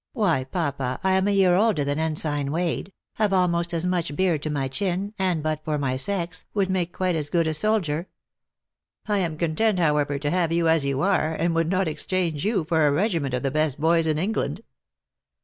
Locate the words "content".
9.37-9.77